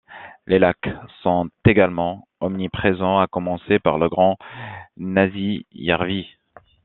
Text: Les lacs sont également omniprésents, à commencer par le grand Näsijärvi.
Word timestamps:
Les 0.47 0.57
lacs 0.57 0.89
sont 1.21 1.49
également 1.63 2.27
omniprésents, 2.39 3.19
à 3.19 3.27
commencer 3.27 3.77
par 3.77 3.99
le 3.99 4.09
grand 4.09 4.35
Näsijärvi. 4.97 6.25